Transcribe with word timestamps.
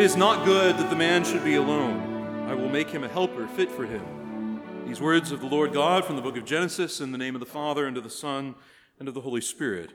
It 0.00 0.04
is 0.04 0.16
not 0.16 0.46
good 0.46 0.78
that 0.78 0.88
the 0.88 0.96
man 0.96 1.24
should 1.24 1.44
be 1.44 1.56
alone. 1.56 2.48
I 2.48 2.54
will 2.54 2.70
make 2.70 2.88
him 2.88 3.04
a 3.04 3.08
helper 3.08 3.46
fit 3.46 3.70
for 3.70 3.84
him. 3.84 4.62
These 4.86 4.98
words 4.98 5.30
of 5.30 5.42
the 5.42 5.46
Lord 5.46 5.74
God 5.74 6.06
from 6.06 6.16
the 6.16 6.22
book 6.22 6.38
of 6.38 6.46
Genesis, 6.46 7.02
in 7.02 7.12
the 7.12 7.18
name 7.18 7.34
of 7.34 7.40
the 7.40 7.44
Father, 7.44 7.86
and 7.86 7.98
of 7.98 8.02
the 8.02 8.08
Son, 8.08 8.54
and 8.98 9.08
of 9.08 9.12
the 9.12 9.20
Holy 9.20 9.42
Spirit. 9.42 9.90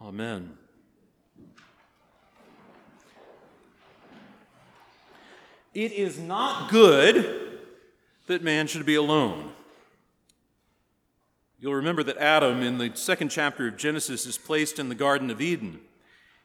Amen. 0.00 0.56
It 5.74 5.92
is 5.92 6.18
not 6.18 6.70
good 6.70 7.58
that 8.28 8.42
man 8.42 8.66
should 8.66 8.86
be 8.86 8.94
alone. 8.94 9.52
You'll 11.58 11.74
remember 11.74 12.02
that 12.04 12.16
Adam, 12.16 12.62
in 12.62 12.78
the 12.78 12.92
second 12.94 13.28
chapter 13.28 13.68
of 13.68 13.76
Genesis, 13.76 14.24
is 14.24 14.38
placed 14.38 14.78
in 14.78 14.88
the 14.88 14.94
Garden 14.94 15.30
of 15.30 15.42
Eden. 15.42 15.80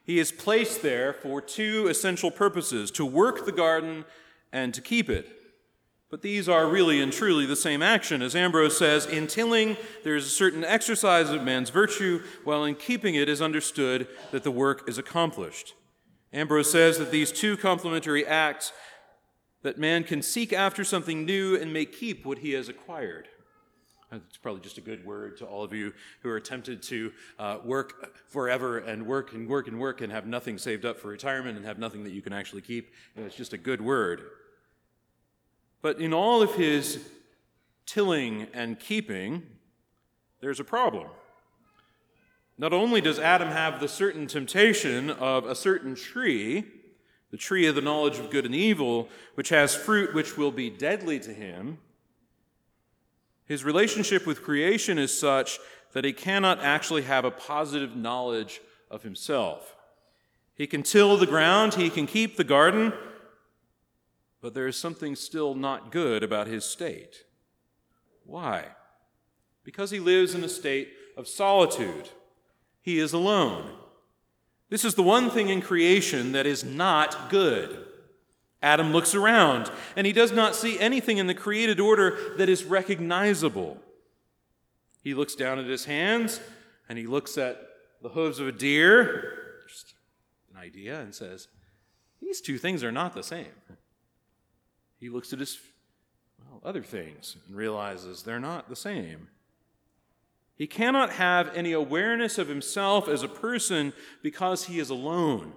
He 0.06 0.20
is 0.20 0.32
placed 0.32 0.84
there 0.84 1.14
for 1.14 1.42
two 1.42 1.88
essential 1.88 2.30
purposes 2.30 2.92
to 2.92 3.06
work 3.06 3.46
the 3.46 3.52
garden 3.52 4.06
and 4.54 4.74
to 4.74 4.82
keep 4.82 5.10
it. 5.10 5.28
But 6.12 6.22
these 6.22 6.48
are 6.48 6.68
really 6.68 7.02
and 7.02 7.12
truly 7.12 7.48
the 7.48 7.56
same 7.56 7.82
action. 7.82 8.22
As 8.22 8.36
Ambrose 8.36 8.78
says, 8.78 9.08
in 9.08 9.26
tilling, 9.26 9.76
there 10.04 10.16
is 10.16 10.28
a 10.28 10.30
certain 10.30 10.64
exercise 10.64 11.32
of 11.32 11.44
man's 11.44 11.72
virtue, 11.72 12.22
while 12.44 12.64
in 12.64 12.76
keeping 12.76 13.16
it 13.16 13.28
is 13.28 13.42
understood 13.42 14.08
that 14.32 14.44
the 14.44 14.52
work 14.52 14.88
is 14.88 15.00
accomplished. 15.00 15.74
Ambrose 16.32 16.72
says 16.72 17.00
that 17.00 17.12
these 17.12 17.32
two 17.32 17.58
complementary 17.58 18.26
acts 18.26 18.72
that 19.64 19.80
man 19.80 20.04
can 20.04 20.22
seek 20.22 20.54
after 20.54 20.84
something 20.84 21.26
new 21.26 21.56
and 21.56 21.74
may 21.74 21.86
keep 21.86 22.24
what 22.26 22.38
he 22.38 22.52
has 22.52 22.70
acquired. 22.70 23.28
It's 24.12 24.38
probably 24.38 24.62
just 24.62 24.78
a 24.78 24.82
good 24.82 25.06
word 25.06 25.38
to 25.38 25.46
all 25.46 25.64
of 25.64 25.74
you 25.74 25.94
who 26.22 26.30
are 26.30 26.40
tempted 26.40 26.82
to 26.84 27.12
uh, 27.40 27.58
work 27.64 28.14
forever 28.30 28.78
and 28.78 29.06
work 29.06 29.34
and 29.34 29.48
work 29.48 29.68
and 29.68 29.80
work 29.80 30.02
and 30.02 30.12
have 30.12 30.28
nothing 30.28 30.58
saved 30.58 30.86
up 30.86 31.00
for 31.00 31.08
retirement 31.08 31.58
and 31.58 31.66
have 31.66 31.80
nothing 31.80 32.04
that 32.04 32.14
you 32.14 32.22
can 32.22 32.32
actually 32.32 32.62
keep. 32.62 32.94
It's 33.16 33.36
just 33.36 33.54
a 33.54 33.58
good 33.58 33.82
word. 33.82 34.24
But 35.82 36.00
in 36.00 36.14
all 36.14 36.42
of 36.42 36.54
his 36.56 37.00
tilling 37.86 38.48
and 38.54 38.80
keeping, 38.80 39.44
there's 40.40 40.60
a 40.60 40.64
problem. 40.64 41.08
Not 42.58 42.74
only 42.74 43.02
does 43.02 43.20
Adam 43.20 43.50
have 43.50 43.80
the 43.80 43.88
certain 43.88 44.28
temptation 44.28 45.10
of 45.10 45.46
a 45.46 45.56
certain 45.56 45.96
tree, 45.96 46.64
the 47.32 47.38
tree 47.38 47.68
of 47.68 47.76
the 47.76 47.82
knowledge 47.82 48.18
of 48.18 48.30
good 48.30 48.46
and 48.46 48.56
evil, 48.56 49.10
which 49.34 49.50
has 49.50 49.76
fruit 49.76 50.14
which 50.14 50.38
will 50.38 50.52
be 50.52 50.70
deadly 50.70 51.20
to 51.20 51.34
him, 51.34 51.80
his 53.46 53.64
relationship 53.64 54.26
with 54.26 54.44
creation 54.44 54.98
is 54.98 55.18
such 55.18 55.60
that 55.94 56.04
he 56.04 56.14
cannot 56.14 56.60
actually 56.60 57.04
have 57.04 57.26
a 57.26 57.32
positive 57.32 57.96
knowledge 57.96 58.60
of 58.92 59.04
himself. 59.04 59.76
He 60.56 60.68
can 60.68 60.84
till 60.84 61.18
the 61.18 61.28
ground, 61.28 61.76
he 61.76 61.90
can 61.90 62.08
keep 62.08 62.38
the 62.38 62.44
garden, 62.44 62.94
but 64.42 64.54
there 64.54 64.68
is 64.68 64.78
something 64.78 65.16
still 65.16 65.54
not 65.56 65.92
good 65.92 66.24
about 66.24 66.48
his 66.48 66.66
state. 66.66 67.24
Why? 68.26 68.66
Because 69.64 69.92
he 69.92 70.00
lives 70.00 70.36
in 70.36 70.44
a 70.44 70.50
state 70.50 70.90
of 71.18 71.28
solitude. 71.28 72.10
He 72.82 73.00
is 73.00 73.14
alone. 73.14 73.72
This 74.70 74.86
is 74.86 74.96
the 74.96 75.04
one 75.04 75.30
thing 75.30 75.50
in 75.50 75.62
creation 75.62 76.32
that 76.32 76.46
is 76.46 76.64
not 76.64 77.30
good. 77.30 77.86
Adam 78.62 78.92
looks 78.92 79.14
around 79.14 79.72
and 79.96 80.08
he 80.08 80.14
does 80.14 80.32
not 80.32 80.56
see 80.56 80.80
anything 80.80 81.18
in 81.18 81.28
the 81.28 81.34
created 81.34 81.80
order 81.80 82.18
that 82.38 82.50
is 82.50 82.64
recognizable. 82.64 83.78
He 85.04 85.14
looks 85.14 85.36
down 85.36 85.60
at 85.60 85.66
his 85.66 85.86
hands 85.86 86.40
and 86.90 86.98
he 86.98 87.06
looks 87.06 87.38
at 87.38 87.62
the 88.02 88.10
hooves 88.10 88.40
of 88.40 88.48
a 88.48 88.52
deer, 88.52 89.62
just 89.68 89.94
an 90.52 90.60
idea, 90.60 91.00
and 91.00 91.14
says, 91.14 91.48
These 92.22 92.42
two 92.42 92.58
things 92.58 92.84
are 92.84 92.92
not 92.92 93.14
the 93.14 93.24
same. 93.24 93.46
He 95.00 95.10
looks 95.10 95.34
at 95.34 95.40
his 95.40 95.60
well, 96.40 96.62
other 96.64 96.84
things 96.84 97.38
and 97.48 97.56
realizes 97.56 98.24
they're 98.24 98.40
not 98.40 98.70
the 98.70 98.76
same. 98.76 99.28
He 100.56 100.68
cannot 100.68 101.12
have 101.12 101.56
any 101.56 101.74
awareness 101.74 102.38
of 102.38 102.48
himself 102.48 103.10
as 103.10 103.24
a 103.24 103.28
person 103.28 103.94
because 104.24 104.66
he 104.66 104.80
is 104.80 104.90
alone. 104.90 105.54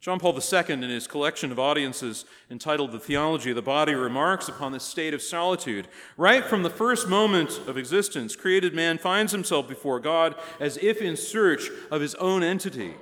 John 0.00 0.20
Paul 0.20 0.38
II, 0.38 0.72
in 0.72 0.82
his 0.82 1.06
collection 1.08 1.50
of 1.50 1.58
audiences 1.58 2.26
entitled 2.50 2.92
The 2.92 3.00
Theology 3.00 3.50
of 3.50 3.56
the 3.56 3.62
Body, 3.62 3.94
remarks 3.94 4.48
upon 4.48 4.72
this 4.72 4.84
state 4.84 5.14
of 5.14 5.22
solitude. 5.22 5.88
Right 6.16 6.44
from 6.44 6.62
the 6.62 6.70
first 6.70 7.08
moment 7.08 7.58
of 7.66 7.76
existence, 7.76 8.36
created 8.36 8.74
man 8.74 8.98
finds 8.98 9.32
himself 9.32 9.66
before 9.66 9.98
God 9.98 10.36
as 10.60 10.76
if 10.76 11.02
in 11.02 11.16
search 11.16 11.70
of 11.90 12.00
his 12.00 12.14
own 12.16 12.42
entity. 12.42 12.94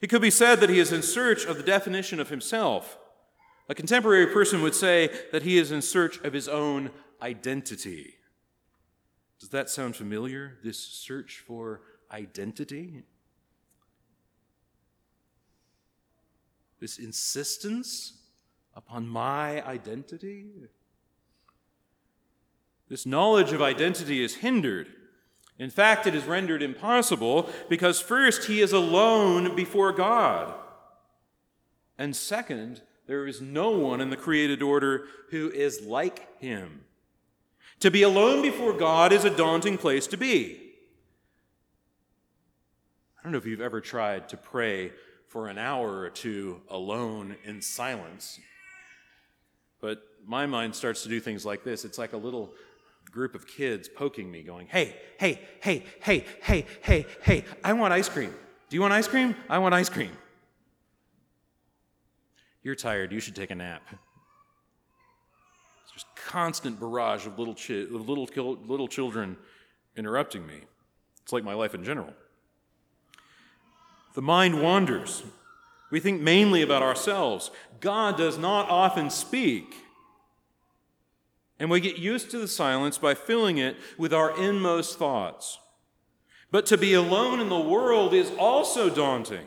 It 0.00 0.08
could 0.08 0.22
be 0.22 0.30
said 0.30 0.60
that 0.60 0.70
he 0.70 0.80
is 0.80 0.92
in 0.92 1.02
search 1.02 1.44
of 1.44 1.56
the 1.56 1.62
definition 1.62 2.18
of 2.18 2.30
himself. 2.30 2.98
A 3.68 3.74
contemporary 3.74 4.26
person 4.26 4.60
would 4.62 4.74
say 4.74 5.10
that 5.30 5.42
he 5.42 5.56
is 5.56 5.70
in 5.70 5.82
search 5.82 6.18
of 6.22 6.32
his 6.32 6.48
own 6.48 6.90
identity. 7.22 8.14
Does 9.40 9.50
that 9.50 9.70
sound 9.70 9.94
familiar? 9.96 10.58
This 10.64 10.78
search 10.78 11.42
for 11.46 11.82
identity? 12.10 13.04
This 16.84 16.98
insistence 16.98 18.12
upon 18.76 19.08
my 19.08 19.64
identity? 19.64 20.50
This 22.90 23.06
knowledge 23.06 23.52
of 23.54 23.62
identity 23.62 24.22
is 24.22 24.34
hindered. 24.34 24.88
In 25.58 25.70
fact, 25.70 26.06
it 26.06 26.14
is 26.14 26.26
rendered 26.26 26.62
impossible 26.62 27.48
because, 27.70 28.02
first, 28.02 28.48
he 28.48 28.60
is 28.60 28.74
alone 28.74 29.56
before 29.56 29.92
God. 29.92 30.52
And 31.96 32.14
second, 32.14 32.82
there 33.06 33.26
is 33.26 33.40
no 33.40 33.70
one 33.70 34.02
in 34.02 34.10
the 34.10 34.14
created 34.14 34.60
order 34.60 35.06
who 35.30 35.50
is 35.50 35.80
like 35.86 36.38
him. 36.38 36.84
To 37.80 37.90
be 37.90 38.02
alone 38.02 38.42
before 38.42 38.74
God 38.74 39.10
is 39.10 39.24
a 39.24 39.34
daunting 39.34 39.78
place 39.78 40.06
to 40.08 40.18
be. 40.18 40.60
I 43.18 43.22
don't 43.22 43.32
know 43.32 43.38
if 43.38 43.46
you've 43.46 43.62
ever 43.62 43.80
tried 43.80 44.28
to 44.28 44.36
pray 44.36 44.92
for 45.34 45.48
an 45.48 45.58
hour 45.58 45.98
or 45.98 46.10
two 46.10 46.60
alone 46.68 47.34
in 47.42 47.60
silence, 47.60 48.38
but 49.80 50.00
my 50.24 50.46
mind 50.46 50.72
starts 50.72 51.02
to 51.02 51.08
do 51.08 51.18
things 51.18 51.44
like 51.44 51.64
this. 51.64 51.84
It's 51.84 51.98
like 51.98 52.12
a 52.12 52.16
little 52.16 52.54
group 53.10 53.34
of 53.34 53.44
kids 53.44 53.88
poking 53.88 54.30
me, 54.30 54.44
going, 54.44 54.68
Hey, 54.68 54.94
hey, 55.18 55.40
hey, 55.60 55.82
hey, 56.00 56.24
hey, 56.40 56.66
hey, 56.82 57.06
hey, 57.22 57.44
I 57.64 57.72
want 57.72 57.92
ice 57.92 58.08
cream. 58.08 58.32
Do 58.68 58.76
you 58.76 58.80
want 58.80 58.94
ice 58.94 59.08
cream? 59.08 59.34
I 59.50 59.58
want 59.58 59.74
ice 59.74 59.88
cream. 59.88 60.12
You're 62.62 62.76
tired. 62.76 63.10
You 63.10 63.18
should 63.18 63.34
take 63.34 63.50
a 63.50 63.56
nap 63.56 63.82
It's 65.82 65.92
just 65.94 66.06
constant 66.14 66.78
barrage 66.78 67.26
of 67.26 67.40
little, 67.40 67.56
chi- 67.56 67.88
little, 67.90 68.28
little 68.68 68.86
children 68.86 69.36
interrupting 69.96 70.46
me. 70.46 70.60
It's 71.24 71.32
like 71.32 71.42
my 71.42 71.54
life 71.54 71.74
in 71.74 71.82
general. 71.82 72.14
The 74.14 74.22
mind 74.22 74.62
wanders. 74.62 75.22
We 75.90 76.00
think 76.00 76.20
mainly 76.20 76.62
about 76.62 76.82
ourselves. 76.82 77.50
God 77.80 78.16
does 78.16 78.38
not 78.38 78.68
often 78.68 79.10
speak. 79.10 79.74
And 81.58 81.70
we 81.70 81.80
get 81.80 81.98
used 81.98 82.30
to 82.30 82.38
the 82.38 82.48
silence 82.48 82.98
by 82.98 83.14
filling 83.14 83.58
it 83.58 83.76
with 83.96 84.12
our 84.12 84.36
inmost 84.40 84.98
thoughts. 84.98 85.58
But 86.50 86.66
to 86.66 86.78
be 86.78 86.94
alone 86.94 87.40
in 87.40 87.48
the 87.48 87.58
world 87.58 88.14
is 88.14 88.30
also 88.38 88.88
daunting. 88.88 89.46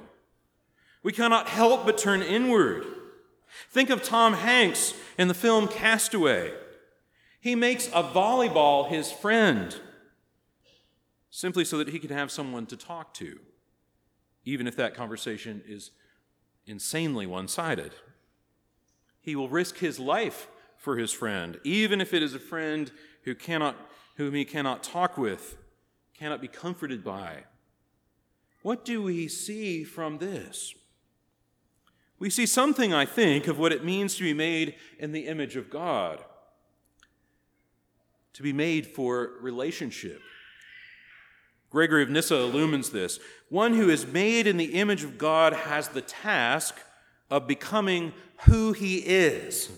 We 1.03 1.11
cannot 1.11 1.47
help 1.47 1.85
but 1.85 1.97
turn 1.97 2.21
inward. 2.21 2.85
Think 3.71 3.89
of 3.89 4.03
Tom 4.03 4.33
Hanks 4.33 4.93
in 5.17 5.27
the 5.27 5.33
film 5.33 5.67
Castaway. 5.67 6.53
He 7.39 7.55
makes 7.55 7.87
a 7.87 8.03
volleyball 8.03 8.89
his 8.89 9.11
friend 9.11 9.75
simply 11.29 11.63
so 11.63 11.77
that 11.77 11.89
he 11.89 11.99
can 11.99 12.09
have 12.09 12.31
someone 12.31 12.65
to 12.65 12.75
talk 12.75 13.13
to, 13.15 13.39
even 14.47 14.65
if 14.65 14.77
that 14.77 14.95
conversation 14.95 15.61
is 15.67 15.91
insanely 16.65 17.25
one 17.25 17.49
sided. 17.49 17.91
He 19.19 19.35
will 19.35 19.49
risk 19.49 19.79
his 19.79 19.99
life 19.99 20.47
for 20.77 20.95
his 20.95 21.11
friend, 21.11 21.59
even 21.65 21.99
if 21.99 22.13
it 22.13 22.23
is 22.23 22.33
a 22.33 22.39
friend 22.39 22.89
who 23.23 23.35
cannot, 23.35 23.75
whom 24.15 24.33
he 24.33 24.45
cannot 24.45 24.83
talk 24.83 25.17
with, 25.17 25.57
cannot 26.13 26.39
be 26.39 26.47
comforted 26.47 27.03
by. 27.03 27.43
What 28.61 28.85
do 28.85 29.03
we 29.03 29.27
see 29.27 29.83
from 29.83 30.17
this? 30.17 30.73
We 32.17 32.29
see 32.29 32.45
something, 32.45 32.93
I 32.93 33.05
think, 33.05 33.47
of 33.47 33.59
what 33.59 33.73
it 33.73 33.83
means 33.83 34.15
to 34.15 34.23
be 34.23 34.33
made 34.33 34.75
in 34.97 35.11
the 35.11 35.27
image 35.27 35.57
of 35.57 35.69
God 35.69 36.23
to 38.31 38.43
be 38.43 38.53
made 38.53 38.85
for 38.85 39.31
relationship. 39.41 40.21
Gregory 41.69 42.03
of 42.03 42.09
Nyssa 42.09 42.35
illumines 42.35 42.91
this. 42.91 43.19
One 43.49 43.73
who 43.73 43.89
is 43.89 44.07
made 44.07 44.47
in 44.47 44.57
the 44.57 44.73
image 44.73 45.03
of 45.03 45.17
God 45.17 45.53
has 45.53 45.89
the 45.89 46.01
task 46.01 46.75
of 47.29 47.47
becoming 47.47 48.13
who 48.45 48.73
he 48.73 48.97
is. 48.97 49.69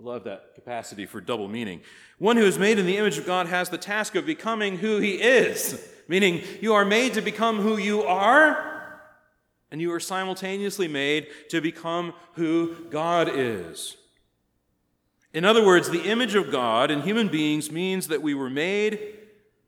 I 0.00 0.02
love 0.02 0.24
that 0.24 0.54
capacity 0.54 1.06
for 1.06 1.20
double 1.20 1.48
meaning. 1.48 1.80
One 2.18 2.36
who 2.36 2.44
is 2.44 2.58
made 2.58 2.78
in 2.78 2.86
the 2.86 2.96
image 2.96 3.18
of 3.18 3.26
God 3.26 3.46
has 3.46 3.68
the 3.68 3.78
task 3.78 4.16
of 4.16 4.26
becoming 4.26 4.78
who 4.78 4.98
he 4.98 5.14
is, 5.14 5.88
meaning 6.08 6.42
you 6.60 6.74
are 6.74 6.84
made 6.84 7.14
to 7.14 7.22
become 7.22 7.60
who 7.60 7.76
you 7.76 8.02
are 8.02 8.72
and 9.70 9.80
you 9.80 9.92
are 9.92 10.00
simultaneously 10.00 10.88
made 10.88 11.26
to 11.48 11.60
become 11.60 12.12
who 12.34 12.74
God 12.90 13.28
is. 13.32 13.96
In 15.32 15.44
other 15.44 15.64
words, 15.66 15.90
the 15.90 16.08
image 16.08 16.36
of 16.36 16.52
God 16.52 16.92
in 16.92 17.02
human 17.02 17.28
beings 17.28 17.72
means 17.72 18.06
that 18.06 18.22
we 18.22 18.34
were 18.34 18.50
made 18.50 19.00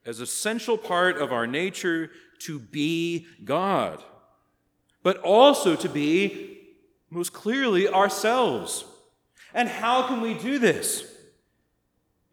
as 0.06 0.20
essential 0.20 0.78
part 0.78 1.18
of 1.18 1.32
our 1.32 1.46
nature 1.46 2.10
to 2.38 2.58
be 2.58 3.26
God, 3.44 4.02
but 5.02 5.18
also 5.18 5.76
to 5.76 5.88
be 5.88 6.58
most 7.10 7.32
clearly 7.32 7.88
ourselves. 7.88 8.84
And 9.52 9.68
how 9.68 10.06
can 10.06 10.20
we 10.20 10.34
do 10.34 10.58
this? 10.58 11.04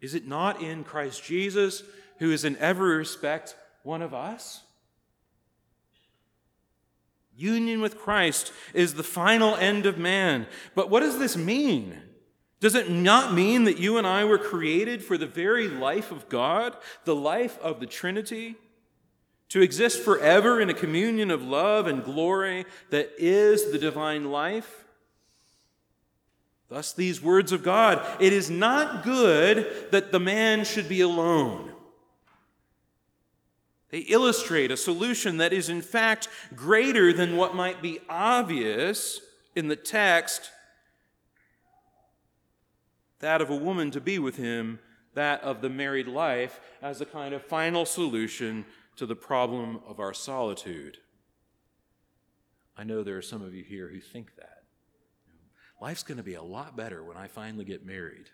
Is 0.00 0.14
it 0.14 0.26
not 0.26 0.62
in 0.62 0.84
Christ 0.84 1.24
Jesus, 1.24 1.82
who 2.18 2.30
is 2.30 2.44
in 2.44 2.56
every 2.58 2.96
respect 2.96 3.56
one 3.82 4.02
of 4.02 4.14
us? 4.14 4.62
Union 7.36 7.80
with 7.80 7.98
Christ 7.98 8.52
is 8.74 8.94
the 8.94 9.02
final 9.02 9.56
end 9.56 9.86
of 9.86 9.98
man. 9.98 10.46
But 10.74 10.90
what 10.90 11.00
does 11.00 11.18
this 11.18 11.36
mean? 11.36 12.00
Does 12.60 12.74
it 12.74 12.90
not 12.90 13.34
mean 13.34 13.64
that 13.64 13.78
you 13.78 13.98
and 13.98 14.06
I 14.06 14.24
were 14.24 14.38
created 14.38 15.04
for 15.04 15.18
the 15.18 15.26
very 15.26 15.68
life 15.68 16.10
of 16.10 16.28
God, 16.28 16.76
the 17.04 17.14
life 17.14 17.58
of 17.60 17.80
the 17.80 17.86
Trinity? 17.86 18.56
To 19.50 19.60
exist 19.60 20.02
forever 20.02 20.60
in 20.60 20.70
a 20.70 20.74
communion 20.74 21.30
of 21.30 21.42
love 21.42 21.86
and 21.86 22.02
glory 22.02 22.64
that 22.90 23.10
is 23.18 23.70
the 23.70 23.78
divine 23.78 24.30
life? 24.30 24.84
Thus, 26.68 26.92
these 26.92 27.22
words 27.22 27.52
of 27.52 27.62
God 27.62 28.04
it 28.20 28.32
is 28.32 28.50
not 28.50 29.04
good 29.04 29.90
that 29.92 30.10
the 30.10 30.20
man 30.20 30.64
should 30.64 30.88
be 30.88 31.02
alone. 31.02 31.70
They 33.90 34.00
illustrate 34.00 34.72
a 34.72 34.76
solution 34.76 35.36
that 35.36 35.52
is, 35.52 35.68
in 35.68 35.82
fact, 35.82 36.28
greater 36.56 37.12
than 37.12 37.36
what 37.36 37.54
might 37.54 37.80
be 37.80 38.00
obvious 38.08 39.20
in 39.54 39.68
the 39.68 39.76
text 39.76 40.50
that 43.24 43.40
of 43.40 43.48
a 43.48 43.56
woman 43.56 43.90
to 43.90 44.02
be 44.02 44.18
with 44.18 44.36
him, 44.36 44.78
that 45.14 45.42
of 45.42 45.62
the 45.62 45.70
married 45.70 46.06
life, 46.06 46.60
as 46.82 47.00
a 47.00 47.06
kind 47.06 47.32
of 47.32 47.42
final 47.42 47.86
solution 47.86 48.66
to 48.96 49.06
the 49.06 49.16
problem 49.16 49.80
of 49.88 49.98
our 49.98 50.12
solitude. 50.12 50.98
I 52.76 52.84
know 52.84 53.02
there 53.02 53.16
are 53.16 53.22
some 53.22 53.40
of 53.40 53.54
you 53.54 53.64
here 53.64 53.88
who 53.88 53.98
think 53.98 54.36
that. 54.36 54.64
Life's 55.80 56.02
going 56.02 56.18
to 56.18 56.22
be 56.22 56.34
a 56.34 56.42
lot 56.42 56.76
better 56.76 57.02
when 57.02 57.16
I 57.16 57.26
finally 57.26 57.64
get 57.64 57.86
married. 57.86 58.28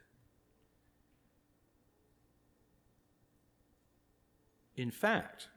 In 4.77 4.91
fact, 4.91 5.49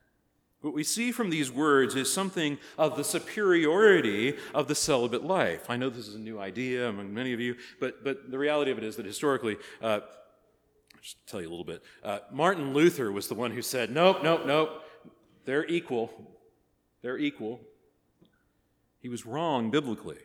what 0.63 0.73
we 0.73 0.85
see 0.85 1.11
from 1.11 1.29
these 1.29 1.51
words 1.51 1.93
is 1.93 2.11
something 2.11 2.57
of 2.77 2.95
the 2.95 3.03
superiority 3.03 4.37
of 4.55 4.69
the 4.69 4.75
celibate 4.75 5.25
life. 5.25 5.69
I 5.69 5.75
know 5.75 5.89
this 5.89 6.07
is 6.07 6.15
a 6.15 6.19
new 6.19 6.39
idea 6.39 6.87
among 6.87 7.13
many 7.13 7.33
of 7.33 7.41
you, 7.41 7.57
but, 7.81 8.01
but 8.01 8.31
the 8.31 8.39
reality 8.39 8.71
of 8.71 8.77
it 8.77 8.85
is 8.85 8.95
that 8.95 9.05
historically, 9.05 9.57
uh, 9.81 9.99
just 11.01 11.17
tell 11.27 11.41
you 11.41 11.49
a 11.49 11.51
little 11.51 11.65
bit. 11.65 11.83
Uh, 12.01 12.19
Martin 12.31 12.73
Luther 12.73 13.11
was 13.11 13.27
the 13.27 13.35
one 13.35 13.51
who 13.51 13.61
said, 13.61 13.91
nope, 13.91 14.23
nope, 14.23 14.45
nope, 14.45 14.83
they're 15.43 15.65
equal. 15.65 16.09
They're 17.01 17.17
equal. 17.17 17.59
He 18.99 19.09
was 19.09 19.25
wrong 19.25 19.69
biblically. 19.69 20.19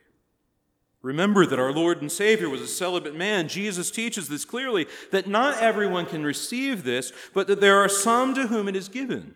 Remember 1.02 1.46
that 1.46 1.58
our 1.58 1.72
Lord 1.72 2.00
and 2.00 2.12
Savior 2.12 2.48
was 2.48 2.60
a 2.60 2.68
celibate 2.68 3.16
man. 3.16 3.48
Jesus 3.48 3.90
teaches 3.90 4.28
this 4.28 4.44
clearly 4.44 4.86
that 5.10 5.26
not 5.26 5.60
everyone 5.60 6.06
can 6.06 6.22
receive 6.22 6.84
this, 6.84 7.12
but 7.34 7.48
that 7.48 7.60
there 7.60 7.78
are 7.78 7.88
some 7.88 8.34
to 8.34 8.46
whom 8.46 8.68
it 8.68 8.76
is 8.76 8.88
given. 8.88 9.34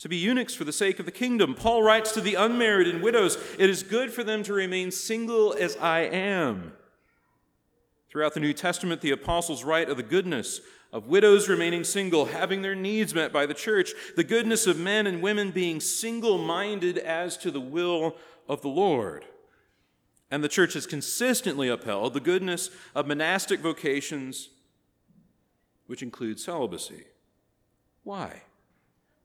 To 0.00 0.08
be 0.08 0.16
eunuchs 0.16 0.54
for 0.54 0.64
the 0.64 0.72
sake 0.72 0.98
of 0.98 1.04
the 1.04 1.12
kingdom. 1.12 1.54
Paul 1.54 1.82
writes 1.82 2.12
to 2.12 2.22
the 2.22 2.34
unmarried 2.34 2.88
and 2.88 3.02
widows, 3.02 3.36
It 3.58 3.68
is 3.68 3.82
good 3.82 4.10
for 4.10 4.24
them 4.24 4.42
to 4.44 4.54
remain 4.54 4.90
single 4.90 5.52
as 5.52 5.76
I 5.76 6.00
am. 6.00 6.72
Throughout 8.10 8.32
the 8.32 8.40
New 8.40 8.54
Testament, 8.54 9.02
the 9.02 9.10
apostles 9.10 9.62
write 9.62 9.90
of 9.90 9.98
the 9.98 10.02
goodness 10.02 10.62
of 10.90 11.06
widows 11.06 11.50
remaining 11.50 11.84
single, 11.84 12.24
having 12.24 12.62
their 12.62 12.74
needs 12.74 13.14
met 13.14 13.30
by 13.30 13.44
the 13.44 13.54
church, 13.54 13.92
the 14.16 14.24
goodness 14.24 14.66
of 14.66 14.78
men 14.78 15.06
and 15.06 15.22
women 15.22 15.50
being 15.50 15.80
single 15.80 16.38
minded 16.38 16.96
as 16.96 17.36
to 17.36 17.50
the 17.50 17.60
will 17.60 18.16
of 18.48 18.62
the 18.62 18.68
Lord. 18.68 19.26
And 20.30 20.42
the 20.42 20.48
church 20.48 20.72
has 20.72 20.86
consistently 20.86 21.68
upheld 21.68 22.14
the 22.14 22.20
goodness 22.20 22.70
of 22.94 23.06
monastic 23.06 23.60
vocations, 23.60 24.48
which 25.86 26.02
include 26.02 26.40
celibacy. 26.40 27.04
Why? 28.02 28.42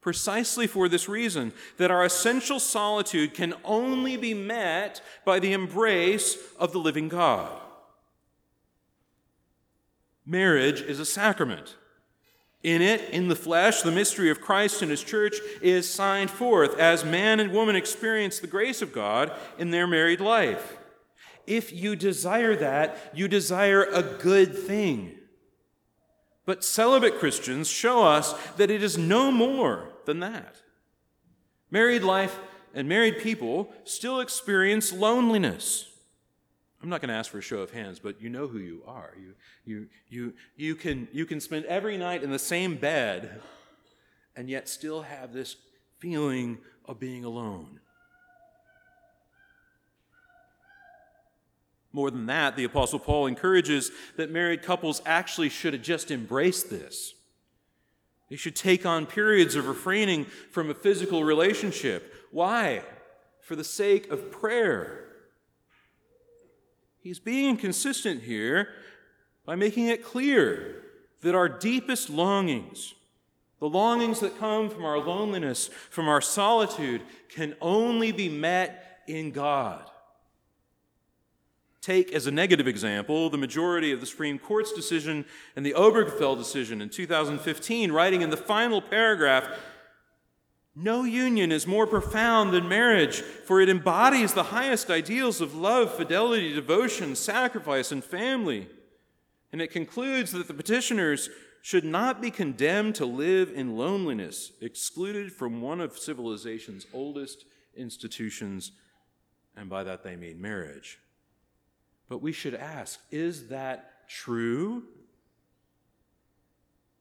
Precisely 0.06 0.68
for 0.68 0.88
this 0.88 1.10
reason 1.10 1.52
that 1.78 1.90
our 1.90 2.06
essential 2.06 2.60
solitude 2.60 3.34
can 3.34 3.56
only 3.64 4.18
be 4.18 4.36
met 4.36 5.02
by 5.26 5.40
the 5.40 5.52
embrace 5.52 6.38
of 6.60 6.72
the 6.72 6.78
living 6.78 7.08
God. 7.08 7.52
Marriage 10.24 10.80
is 10.80 11.00
a 11.00 11.08
sacrament. 11.08 11.76
In 12.62 12.84
it, 12.84 13.10
in 13.10 13.30
the 13.30 13.36
flesh, 13.36 13.82
the 13.82 13.92
mystery 13.92 14.30
of 14.30 14.42
Christ 14.42 14.84
and 14.84 14.92
His 14.92 15.04
church 15.04 15.38
is 15.60 15.92
signed 15.92 16.30
forth 16.30 16.78
as 16.78 17.04
man 17.04 17.40
and 17.40 17.52
woman 17.52 17.76
experience 17.76 18.38
the 18.38 18.46
grace 18.46 18.84
of 18.84 18.94
God 18.94 19.32
in 19.58 19.72
their 19.72 19.88
married 19.88 20.22
life. 20.22 20.78
If 21.48 21.74
you 21.74 21.96
desire 21.96 22.56
that, 22.58 23.12
you 23.16 23.28
desire 23.28 23.86
a 23.86 24.04
good 24.04 24.56
thing. 24.56 25.16
But 26.46 26.64
celibate 26.64 27.18
Christians 27.18 27.68
show 27.68 28.04
us 28.04 28.34
that 28.58 28.70
it 28.70 28.84
is 28.84 29.00
no 29.00 29.32
more 29.32 29.94
than 30.06 30.20
that. 30.20 30.56
Married 31.72 32.04
life 32.04 32.40
and 32.74 32.88
married 32.88 33.20
people 33.20 33.72
still 33.84 34.20
experience 34.20 34.92
loneliness. 34.94 35.90
I'm 36.82 36.90
not 36.90 37.02
going 37.02 37.10
to 37.10 37.16
ask 37.16 37.32
for 37.32 37.40
a 37.40 37.42
show 37.42 37.60
of 37.60 37.72
hands, 37.72 38.00
but 38.00 38.22
you 38.22 38.30
know 38.30 38.48
who 38.48 38.60
you 38.60 38.84
are. 38.86 39.14
You, 39.18 39.34
you, 39.66 39.88
you, 40.08 40.34
you, 40.56 40.76
can, 40.76 41.08
you 41.12 41.26
can 41.26 41.40
spend 41.40 41.66
every 41.66 41.98
night 41.98 42.22
in 42.22 42.32
the 42.32 42.38
same 42.38 42.76
bed 42.76 43.42
and 44.36 44.50
yet 44.50 44.70
still 44.70 45.02
have 45.02 45.34
this 45.34 45.56
feeling 46.00 46.60
of 46.86 47.00
being 47.00 47.24
alone. 47.24 47.80
More 51.92 52.12
than 52.12 52.26
that, 52.26 52.58
the 52.58 52.66
Apostle 52.66 53.00
Paul 53.00 53.26
encourages 53.26 53.90
that 54.18 54.30
married 54.30 54.62
couples 54.62 55.02
actually 55.06 55.48
should 55.48 55.82
just 55.82 56.12
embrace 56.12 56.62
this. 56.62 57.14
They 58.30 58.36
should 58.36 58.56
take 58.56 58.86
on 58.86 59.06
periods 59.06 59.56
of 59.56 59.68
refraining 59.68 60.26
from 60.52 60.70
a 60.70 60.74
physical 60.74 61.24
relationship. 61.24 62.14
Why? 62.32 62.82
For 63.42 63.56
the 63.56 63.64
sake 63.64 64.10
of 64.10 64.32
prayer. 64.32 65.06
He's 66.98 67.20
being 67.20 67.56
consistent 67.56 68.24
here 68.24 68.70
by 69.46 69.56
making 69.56 69.88
it 69.88 70.04
clear 70.04 70.84
that 71.22 71.36
our 71.36 71.48
deepest 71.48 72.10
longings, 72.10 72.96
the 73.60 73.70
longings 73.70 74.20
that 74.22 74.40
come 74.40 74.70
from 74.70 74.86
our 74.86 74.98
loneliness, 74.98 75.70
from 75.90 76.08
our 76.08 76.22
solitude, 76.22 77.02
can 77.30 77.56
only 77.62 78.12
be 78.12 78.28
met 78.28 79.02
in 79.08 79.32
God. 79.32 79.90
Take 81.86 82.14
as 82.14 82.26
a 82.26 82.32
negative 82.32 82.68
example 82.68 83.30
the 83.30 83.38
majority 83.38 83.92
of 83.92 84.00
the 84.00 84.08
Supreme 84.08 84.40
Court's 84.40 84.74
decision 84.74 85.24
and 85.56 85.64
the 85.64 85.74
Obergefell 85.74 86.36
decision 86.36 86.82
in 86.82 86.90
2015, 86.90 87.92
writing 87.92 88.24
in 88.24 88.32
the 88.32 88.38
final 88.38 88.82
paragraph 88.82 89.48
No 90.74 91.04
union 91.04 91.52
is 91.52 91.68
more 91.68 91.86
profound 91.86 92.52
than 92.52 92.68
marriage, 92.68 93.22
for 93.22 93.62
it 93.62 93.70
embodies 93.70 94.34
the 94.34 94.46
highest 94.46 94.90
ideals 94.90 95.42
of 95.42 95.54
love, 95.54 95.94
fidelity, 95.94 96.56
devotion, 96.56 97.16
sacrifice, 97.16 97.92
and 97.92 98.04
family. 98.04 98.68
And 99.52 99.62
it 99.62 99.68
concludes 99.68 100.32
that 100.32 100.48
the 100.48 100.56
petitioners 100.56 101.30
should 101.62 101.86
not 101.86 102.20
be 102.20 102.32
condemned 102.32 102.96
to 102.96 103.06
live 103.06 103.52
in 103.54 103.78
loneliness, 103.78 104.54
excluded 104.60 105.32
from 105.32 105.62
one 105.62 105.82
of 105.82 106.00
civilization's 106.00 106.88
oldest 106.96 107.46
institutions, 107.78 108.72
and 109.56 109.70
by 109.70 109.84
that 109.84 110.04
they 110.04 110.16
mean 110.16 110.42
marriage. 110.42 110.98
But 112.08 112.22
we 112.22 112.32
should 112.32 112.56
ask 112.56 113.00
is 113.12 113.48
that 113.50 114.08
true? 114.08 114.84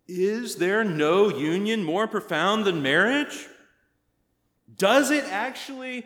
Is 0.07 0.57
there 0.57 0.85
no 0.85 1.29
union 1.29 1.83
more 1.83 2.07
profound 2.07 2.65
than 2.65 2.83
marriage? 2.83 3.49
Does 4.77 5.11
it 5.11 5.25
actually 5.25 6.05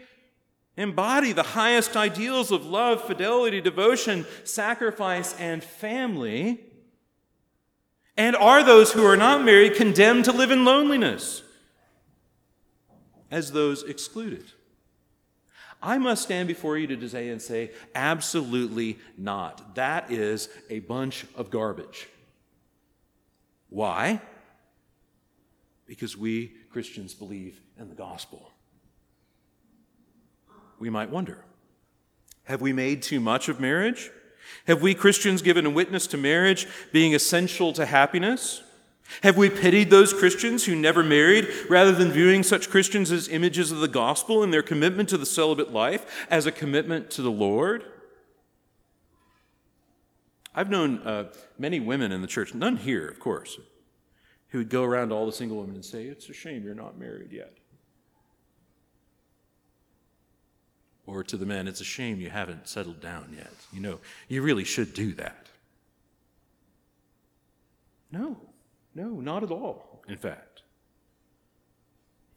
embody 0.77 1.33
the 1.33 1.43
highest 1.43 1.97
ideals 1.97 2.53
of 2.53 2.65
love, 2.65 3.03
fidelity, 3.05 3.61
devotion, 3.61 4.25
sacrifice, 4.45 5.35
and 5.39 5.63
family? 5.63 6.61
And 8.17 8.37
are 8.37 8.63
those 8.63 8.93
who 8.93 9.05
are 9.05 9.17
not 9.17 9.45
married 9.45 9.75
condemned 9.75 10.25
to 10.27 10.33
live 10.33 10.51
in 10.51 10.65
loneliness 10.65 11.43
as 13.31 13.53
those 13.53 13.83
excluded? 13.83 14.45
I 15.83 15.99
must 15.99 16.23
stand 16.23 16.49
before 16.49 16.77
you 16.77 16.87
today 16.87 17.29
and 17.29 17.41
say, 17.41 17.71
absolutely 17.95 18.99
not. 19.17 19.77
That 19.77 20.11
is 20.11 20.49
a 20.71 20.81
bunch 20.81 21.25
of 21.37 21.51
garbage. 21.51 22.09
Why? 23.71 24.21
Because 25.87 26.17
we 26.17 26.53
Christians 26.71 27.15
believe 27.15 27.61
in 27.79 27.89
the 27.89 27.95
gospel. 27.95 28.53
we 30.79 30.91
might 30.91 31.11
wonder. 31.11 31.45
Have 32.45 32.61
we 32.61 32.73
made 32.73 33.03
too 33.03 33.21
much 33.21 33.49
of 33.49 33.61
marriage? 33.61 34.11
Have 34.67 34.81
we 34.81 34.95
Christians 34.95 35.43
given 35.43 35.67
a 35.67 35.71
witness 35.71 36.07
to 36.09 36.17
marriage 36.17 36.67
being 36.93 37.15
essential 37.15 37.73
to 37.75 37.85
happiness? 37.85 38.63
Have 39.23 39.37
we 39.37 39.51
pitied 39.51 39.91
those 39.91 40.13
Christians 40.13 40.65
who 40.65 40.77
never 40.77 41.03
married 41.03 41.49
rather 41.69 41.93
than 41.93 42.13
viewing 42.13 42.43
such 42.43 42.71
Christians 42.71 43.11
as 43.11 43.29
images 43.29 43.73
of 43.73 43.81
the 43.81 43.89
gospel 43.89 44.43
and 44.43 44.53
their 44.53 44.63
commitment 44.63 45.09
to 45.09 45.19
the 45.19 45.27
celibate 45.27 45.73
life 45.73 46.27
as 46.31 46.47
a 46.47 46.53
commitment 46.53 47.11
to 47.13 47.23
the 47.23 47.31
Lord? 47.31 47.85
I've 50.55 50.71
known 50.71 50.99
uh, 50.99 51.33
many 51.59 51.81
women 51.81 52.13
in 52.13 52.21
the 52.21 52.27
church, 52.27 52.53
none 52.55 52.77
here, 52.77 53.09
of 53.09 53.19
course, 53.19 53.59
who 54.49 54.59
would 54.59 54.69
go 54.69 54.83
around 54.83 55.11
to 55.11 55.15
all 55.15 55.27
the 55.27 55.33
single 55.33 55.59
women 55.59 55.77
and 55.77 55.85
say, 55.85 56.05
It's 56.05 56.29
a 56.29 56.35
shame 56.35 56.65
you're 56.65 56.75
not 56.75 56.99
married 56.99 57.33
yet. 57.33 57.57
Or 61.07 61.23
to 61.25 61.37
the 61.37 61.47
men, 61.47 61.69
It's 61.69 61.81
a 61.81 61.85
shame 61.85 62.21
you 62.21 62.29
haven't 62.29 62.69
settled 62.69 63.01
down 63.01 63.33
yet. 63.37 63.53
You 63.73 63.81
know, 63.81 64.01
you 64.29 64.43
really 64.43 64.65
should 64.65 64.95
do 64.95 65.13
that. 65.15 65.47
No. 68.11 68.48
No, 68.99 69.21
not 69.21 69.45
at 69.45 69.53
all, 69.53 70.03
in 70.09 70.17
fact. 70.17 70.63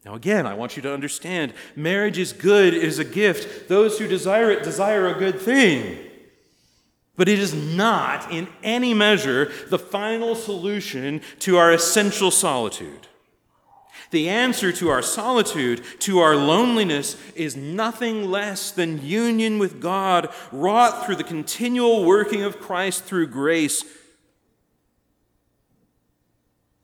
Now, 0.04 0.14
again, 0.14 0.46
I 0.46 0.54
want 0.54 0.76
you 0.76 0.82
to 0.82 0.94
understand 0.94 1.54
marriage 1.74 2.18
is 2.18 2.32
good, 2.32 2.72
it 2.72 2.84
is 2.84 3.00
a 3.00 3.04
gift. 3.04 3.68
Those 3.68 3.98
who 3.98 4.06
desire 4.06 4.48
it 4.52 4.62
desire 4.62 5.08
a 5.08 5.18
good 5.18 5.40
thing. 5.40 5.98
But 7.16 7.28
it 7.28 7.40
is 7.40 7.52
not, 7.52 8.30
in 8.30 8.46
any 8.62 8.94
measure, 8.94 9.50
the 9.70 9.78
final 9.78 10.36
solution 10.36 11.20
to 11.40 11.56
our 11.56 11.72
essential 11.72 12.30
solitude. 12.30 13.08
The 14.12 14.28
answer 14.28 14.70
to 14.70 14.88
our 14.88 15.02
solitude, 15.02 15.82
to 16.00 16.20
our 16.20 16.36
loneliness, 16.36 17.16
is 17.34 17.56
nothing 17.56 18.30
less 18.30 18.70
than 18.70 19.04
union 19.04 19.58
with 19.58 19.80
God, 19.80 20.32
wrought 20.52 21.04
through 21.04 21.16
the 21.16 21.24
continual 21.24 22.04
working 22.04 22.42
of 22.42 22.60
Christ 22.60 23.02
through 23.02 23.28
grace 23.28 23.84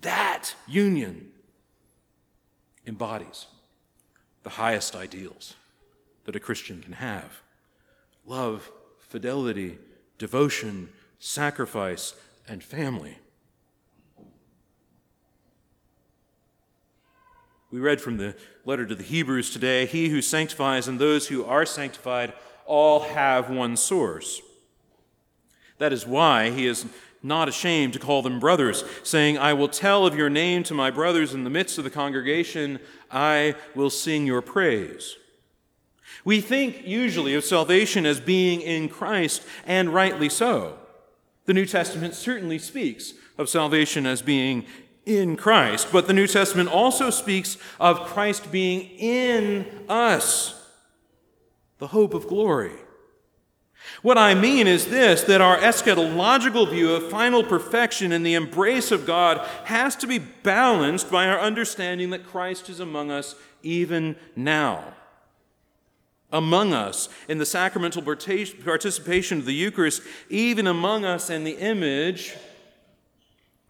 that 0.00 0.54
union 0.66 1.30
embodies 2.86 3.46
the 4.42 4.50
highest 4.50 4.94
ideals 4.94 5.54
that 6.24 6.36
a 6.36 6.40
Christian 6.40 6.80
can 6.82 6.94
have 6.94 7.40
love, 8.24 8.70
fidelity, 8.98 9.78
devotion, 10.18 10.90
sacrifice, 11.18 12.14
and 12.46 12.62
family. 12.62 13.18
We 17.70 17.80
read 17.80 18.00
from 18.00 18.16
the 18.16 18.34
letter 18.64 18.86
to 18.86 18.94
the 18.94 19.02
Hebrews 19.02 19.50
today 19.50 19.86
He 19.86 20.08
who 20.08 20.22
sanctifies 20.22 20.88
and 20.88 20.98
those 20.98 21.28
who 21.28 21.44
are 21.44 21.66
sanctified 21.66 22.32
all 22.64 23.00
have 23.00 23.50
one 23.50 23.76
source. 23.76 24.40
That 25.78 25.92
is 25.92 26.06
why 26.06 26.50
he 26.50 26.66
is 26.66 26.86
not 27.22 27.48
ashamed 27.48 27.92
to 27.92 27.98
call 27.98 28.22
them 28.22 28.40
brothers, 28.40 28.84
saying, 29.02 29.38
I 29.38 29.52
will 29.52 29.68
tell 29.68 30.06
of 30.06 30.16
your 30.16 30.30
name 30.30 30.62
to 30.64 30.74
my 30.74 30.90
brothers 30.90 31.34
in 31.34 31.44
the 31.44 31.50
midst 31.50 31.78
of 31.78 31.84
the 31.84 31.90
congregation, 31.90 32.78
I 33.10 33.54
will 33.74 33.90
sing 33.90 34.26
your 34.26 34.42
praise. 34.42 35.16
We 36.24 36.40
think 36.40 36.86
usually 36.86 37.34
of 37.34 37.44
salvation 37.44 38.06
as 38.06 38.20
being 38.20 38.60
in 38.60 38.88
Christ, 38.88 39.42
and 39.66 39.94
rightly 39.94 40.28
so. 40.28 40.78
The 41.46 41.54
New 41.54 41.66
Testament 41.66 42.14
certainly 42.14 42.58
speaks 42.58 43.14
of 43.38 43.48
salvation 43.48 44.04
as 44.06 44.20
being 44.20 44.66
in 45.06 45.36
Christ, 45.36 45.88
but 45.90 46.06
the 46.06 46.12
New 46.12 46.26
Testament 46.26 46.68
also 46.68 47.08
speaks 47.08 47.56
of 47.80 48.06
Christ 48.06 48.52
being 48.52 48.82
in 48.98 49.66
us, 49.88 50.54
the 51.78 51.86
hope 51.86 52.12
of 52.12 52.28
glory. 52.28 52.74
What 54.02 54.18
I 54.18 54.34
mean 54.34 54.66
is 54.66 54.86
this 54.86 55.22
that 55.22 55.40
our 55.40 55.58
eschatological 55.58 56.70
view 56.70 56.92
of 56.92 57.10
final 57.10 57.42
perfection 57.42 58.12
in 58.12 58.22
the 58.22 58.34
embrace 58.34 58.90
of 58.92 59.06
God 59.06 59.38
has 59.64 59.96
to 59.96 60.06
be 60.06 60.18
balanced 60.18 61.10
by 61.10 61.26
our 61.26 61.40
understanding 61.40 62.10
that 62.10 62.26
Christ 62.26 62.68
is 62.68 62.80
among 62.80 63.10
us 63.10 63.34
even 63.62 64.16
now. 64.36 64.94
Among 66.30 66.74
us 66.74 67.08
in 67.26 67.38
the 67.38 67.46
sacramental 67.46 68.02
participation 68.02 69.38
of 69.38 69.46
the 69.46 69.54
Eucharist, 69.54 70.02
even 70.28 70.66
among 70.66 71.04
us 71.04 71.30
in 71.30 71.44
the 71.44 71.56
image 71.56 72.36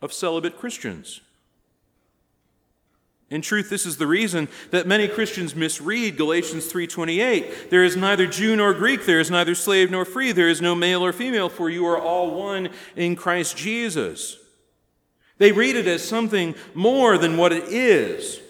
of 0.02 0.12
celibate 0.12 0.58
Christians. 0.58 1.20
In 3.30 3.42
truth, 3.42 3.68
this 3.68 3.84
is 3.84 3.98
the 3.98 4.06
reason 4.06 4.48
that 4.70 4.86
many 4.86 5.06
Christians 5.06 5.54
misread 5.54 6.16
Galatians 6.16 6.66
3:28. 6.66 7.68
There 7.68 7.84
is 7.84 7.94
neither 7.94 8.26
Jew 8.26 8.56
nor 8.56 8.72
Greek, 8.72 9.04
there 9.04 9.20
is 9.20 9.30
neither 9.30 9.54
slave 9.54 9.90
nor 9.90 10.06
free, 10.06 10.32
there 10.32 10.48
is 10.48 10.62
no 10.62 10.74
male 10.74 11.04
or 11.04 11.12
female, 11.12 11.50
for 11.50 11.68
you 11.68 11.86
are 11.86 11.98
all 11.98 12.30
one 12.30 12.70
in 12.96 13.16
Christ 13.16 13.56
Jesus. 13.56 14.38
They 15.36 15.52
read 15.52 15.76
it 15.76 15.86
as 15.86 16.02
something 16.02 16.54
more 16.74 17.18
than 17.18 17.36
what 17.36 17.52
it 17.52 17.64
is. 17.64 18.40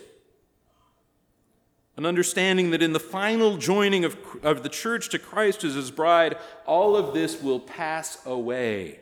An 1.97 2.07
understanding 2.07 2.71
that 2.71 2.83
in 2.83 2.93
the 2.93 3.01
final 3.01 3.57
joining 3.57 4.05
of, 4.05 4.17
of 4.45 4.63
the 4.63 4.69
church 4.69 5.09
to 5.09 5.19
Christ 5.19 5.65
as 5.65 5.75
his 5.75 5.91
bride, 5.91 6.37
all 6.65 6.97
of 6.97 7.13
this 7.13 7.43
will 7.43 7.59
pass 7.59 8.25
away. 8.25 9.01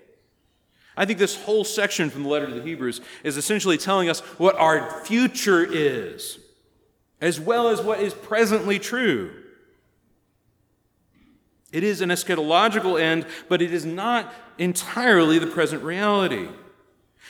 I 0.96 1.04
think 1.04 1.18
this 1.18 1.36
whole 1.36 1.64
section 1.64 2.08
from 2.10 2.22
the 2.22 2.28
letter 2.28 2.46
to 2.46 2.54
the 2.54 2.62
Hebrews 2.62 3.00
is 3.22 3.36
essentially 3.36 3.76
telling 3.76 4.08
us 4.08 4.20
what 4.38 4.56
our 4.56 5.04
future 5.04 5.64
is, 5.64 6.38
as 7.20 7.38
well 7.38 7.68
as 7.68 7.80
what 7.82 8.00
is 8.00 8.14
presently 8.14 8.78
true. 8.78 9.30
It 11.72 11.82
is 11.82 12.00
an 12.00 12.08
eschatological 12.08 13.00
end, 13.00 13.26
but 13.48 13.60
it 13.60 13.74
is 13.74 13.84
not 13.84 14.32
entirely 14.56 15.38
the 15.38 15.46
present 15.46 15.82
reality. 15.82 16.48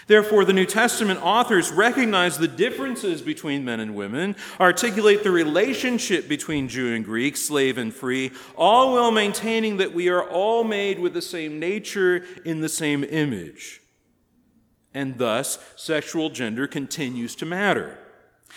Therefore, 0.06 0.44
the 0.44 0.52
New 0.52 0.66
Testament 0.66 1.20
authors 1.20 1.72
recognize 1.72 2.38
the 2.38 2.46
differences 2.46 3.22
between 3.22 3.64
men 3.64 3.80
and 3.80 3.96
women, 3.96 4.36
articulate 4.60 5.24
the 5.24 5.32
relationship 5.32 6.28
between 6.28 6.68
Jew 6.68 6.94
and 6.94 7.04
Greek, 7.04 7.36
slave 7.36 7.76
and 7.76 7.92
free, 7.92 8.30
all 8.54 8.94
while 8.94 9.10
maintaining 9.10 9.78
that 9.78 9.92
we 9.92 10.08
are 10.08 10.22
all 10.22 10.62
made 10.62 11.00
with 11.00 11.12
the 11.12 11.22
same 11.22 11.58
nature 11.58 12.24
in 12.44 12.60
the 12.60 12.68
same 12.68 13.02
image. 13.02 13.80
And 14.94 15.18
thus, 15.18 15.58
sexual 15.74 16.30
gender 16.30 16.68
continues 16.68 17.34
to 17.36 17.46
matter. 17.46 17.98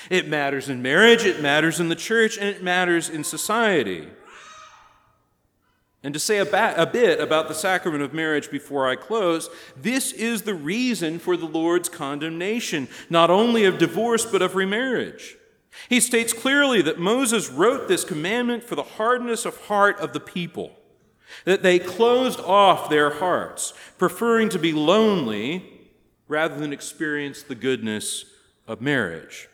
It 0.10 0.28
matters 0.28 0.70
in 0.70 0.84
marriage, 0.84 1.26
it 1.26 1.42
matters 1.42 1.80
in 1.80 1.90
the 1.90 1.96
church, 1.96 2.38
and 2.38 2.48
it 2.48 2.64
matters 2.64 3.10
in 3.10 3.24
society. 3.24 4.08
And 6.04 6.14
to 6.14 6.20
say 6.20 6.38
a, 6.38 6.46
ba- 6.46 6.76
a, 6.78 6.86
bit 6.86 7.20
about 7.20 7.50
the 7.50 7.54
sacrament 7.54 8.04
of 8.04 8.14
marriage 8.14 8.50
before 8.50 8.88
I 8.88 8.96
close, 8.96 9.50
this 9.76 10.14
is 10.14 10.44
the 10.44 10.54
reason 10.54 11.20
for 11.20 11.36
the 11.36 11.46
Lord's 11.46 11.90
condemnation, 11.90 12.88
not 13.10 13.30
only 13.30 13.66
of 13.66 13.78
divorce, 13.78 14.26
but 14.26 14.42
of 14.42 14.56
remarriage. 14.56 15.36
He 15.90 16.00
states 16.00 16.32
clearly 16.32 16.82
that 16.84 17.00
Moses 17.00 17.50
wrote 17.50 17.88
this 17.88 18.06
commandment 18.06 18.64
for 18.64 18.76
the 18.76 18.84
hardness 18.84 19.46
of 19.46 19.66
heart 19.66 20.00
of 20.00 20.14
the 20.14 20.20
people, 20.22 20.72
that 21.44 21.64
they 21.64 21.80
closed 21.80 22.40
off 22.40 22.90
their 22.90 23.10
hearts, 23.10 23.74
preferring 23.98 24.50
to 24.50 24.60
be 24.60 24.72
lonely 24.72 25.90
rather 26.30 26.58
than 26.58 26.72
experience 26.72 27.44
the 27.44 27.56
goodness 27.56 28.26
of 28.68 28.80
marriage. 28.80 29.50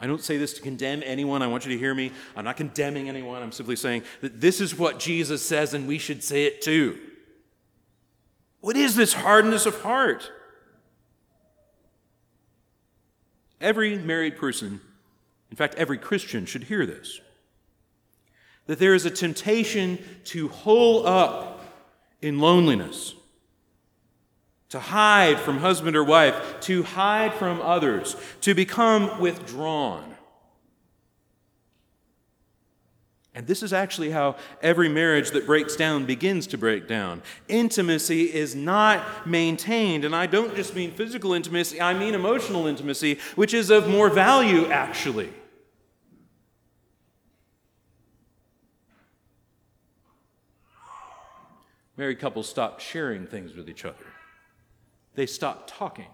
I 0.00 0.06
don't 0.06 0.22
say 0.22 0.38
this 0.38 0.54
to 0.54 0.62
condemn 0.62 1.02
anyone. 1.04 1.42
I 1.42 1.46
want 1.46 1.66
you 1.66 1.72
to 1.72 1.78
hear 1.78 1.94
me. 1.94 2.10
I'm 2.34 2.44
not 2.44 2.56
condemning 2.56 3.08
anyone. 3.08 3.42
I'm 3.42 3.52
simply 3.52 3.76
saying 3.76 4.02
that 4.22 4.40
this 4.40 4.60
is 4.60 4.76
what 4.78 4.98
Jesus 4.98 5.44
says 5.44 5.74
and 5.74 5.86
we 5.86 5.98
should 5.98 6.24
say 6.24 6.44
it 6.44 6.62
too. 6.62 6.98
What 8.60 8.76
is 8.76 8.96
this 8.96 9.12
hardness 9.12 9.66
of 9.66 9.80
heart? 9.82 10.30
Every 13.60 13.98
married 13.98 14.36
person, 14.36 14.80
in 15.50 15.56
fact, 15.56 15.74
every 15.74 15.98
Christian, 15.98 16.46
should 16.46 16.64
hear 16.64 16.86
this 16.86 17.20
that 18.66 18.78
there 18.78 18.94
is 18.94 19.04
a 19.04 19.10
temptation 19.10 19.98
to 20.22 20.48
hole 20.48 21.04
up 21.04 21.60
in 22.22 22.38
loneliness 22.38 23.14
to 24.70 24.80
hide 24.80 25.38
from 25.38 25.58
husband 25.58 25.96
or 25.96 26.04
wife, 26.04 26.60
to 26.60 26.82
hide 26.82 27.34
from 27.34 27.60
others, 27.60 28.16
to 28.40 28.54
become 28.54 29.20
withdrawn. 29.20 30.14
And 33.34 33.46
this 33.46 33.62
is 33.62 33.72
actually 33.72 34.10
how 34.10 34.36
every 34.60 34.88
marriage 34.88 35.30
that 35.30 35.46
breaks 35.46 35.76
down 35.76 36.04
begins 36.04 36.48
to 36.48 36.58
break 36.58 36.88
down. 36.88 37.22
Intimacy 37.48 38.24
is 38.24 38.56
not 38.56 39.26
maintained, 39.26 40.04
and 40.04 40.14
I 40.14 40.26
don't 40.26 40.54
just 40.56 40.74
mean 40.74 40.90
physical 40.92 41.32
intimacy, 41.32 41.80
I 41.80 41.94
mean 41.94 42.14
emotional 42.14 42.66
intimacy, 42.66 43.18
which 43.36 43.54
is 43.54 43.70
of 43.70 43.88
more 43.88 44.10
value, 44.10 44.66
actually. 44.70 45.32
Married 51.96 52.18
couples 52.18 52.48
stop 52.48 52.80
sharing 52.80 53.26
things 53.26 53.54
with 53.54 53.68
each 53.68 53.84
other. 53.84 54.09
They 55.14 55.26
stop 55.26 55.64
talking. 55.66 56.06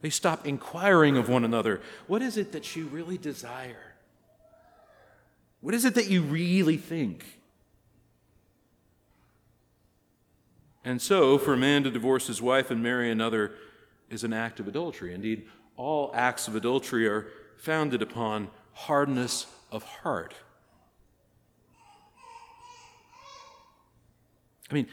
They 0.00 0.10
stop 0.10 0.46
inquiring 0.46 1.16
of 1.16 1.28
one 1.28 1.44
another 1.44 1.80
what 2.06 2.22
is 2.22 2.36
it 2.36 2.52
that 2.52 2.76
you 2.76 2.86
really 2.86 3.18
desire? 3.18 3.94
What 5.60 5.74
is 5.74 5.84
it 5.84 5.94
that 5.94 6.08
you 6.08 6.22
really 6.22 6.76
think? 6.76 7.24
And 10.84 11.02
so, 11.02 11.36
for 11.38 11.54
a 11.54 11.56
man 11.56 11.82
to 11.82 11.90
divorce 11.90 12.28
his 12.28 12.40
wife 12.40 12.70
and 12.70 12.80
marry 12.80 13.10
another 13.10 13.54
is 14.08 14.22
an 14.22 14.32
act 14.32 14.60
of 14.60 14.68
adultery. 14.68 15.12
Indeed, 15.12 15.48
all 15.76 16.12
acts 16.14 16.46
of 16.46 16.54
adultery 16.54 17.08
are 17.08 17.26
founded 17.56 18.02
upon 18.02 18.48
hardness 18.72 19.46
of 19.72 19.82
heart. 19.82 20.34
I 24.70 24.74
mean, 24.74 24.86